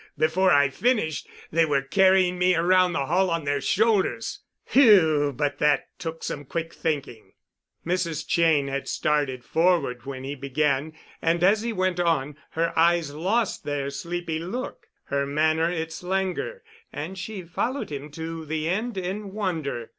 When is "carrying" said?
1.83-2.39